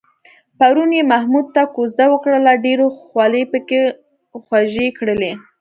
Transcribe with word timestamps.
پرون 0.57 0.89
یې 0.97 1.03
محمود 1.13 1.47
ته 1.55 1.63
کوزده 1.75 2.05
وکړله، 2.09 2.53
ډېرو 2.65 2.85
خولې 2.99 3.43
پکې 3.51 3.81
خوږې 4.45 4.87
کړلې. 4.97 5.31